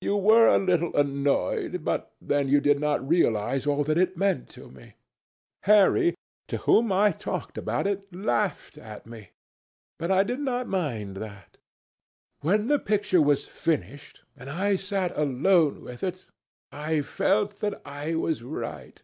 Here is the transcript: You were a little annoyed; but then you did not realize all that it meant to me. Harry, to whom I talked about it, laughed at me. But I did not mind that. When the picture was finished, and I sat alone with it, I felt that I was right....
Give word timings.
You 0.00 0.16
were 0.16 0.48
a 0.48 0.58
little 0.58 0.92
annoyed; 0.96 1.84
but 1.84 2.10
then 2.20 2.48
you 2.48 2.60
did 2.60 2.80
not 2.80 3.08
realize 3.08 3.68
all 3.68 3.84
that 3.84 3.98
it 3.98 4.16
meant 4.16 4.48
to 4.48 4.68
me. 4.68 4.94
Harry, 5.62 6.16
to 6.48 6.56
whom 6.56 6.90
I 6.90 7.12
talked 7.12 7.56
about 7.56 7.86
it, 7.86 8.12
laughed 8.12 8.78
at 8.78 9.06
me. 9.06 9.28
But 9.96 10.10
I 10.10 10.24
did 10.24 10.40
not 10.40 10.66
mind 10.66 11.18
that. 11.18 11.56
When 12.40 12.66
the 12.66 12.80
picture 12.80 13.22
was 13.22 13.44
finished, 13.46 14.24
and 14.36 14.50
I 14.50 14.74
sat 14.74 15.16
alone 15.16 15.84
with 15.84 16.02
it, 16.02 16.26
I 16.72 17.00
felt 17.00 17.60
that 17.60 17.80
I 17.86 18.16
was 18.16 18.42
right.... 18.42 19.00